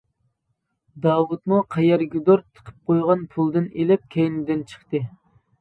داۋۇتمۇ 1.05 1.59
قەيەرگىدۇر 1.75 2.41
تىقىپ 2.47 2.91
قويغان 2.93 3.21
پۇلىدىن 3.35 3.69
ئېلىپ 3.79 4.11
كەينىدىن 4.17 4.69
چىقتى. 4.73 5.05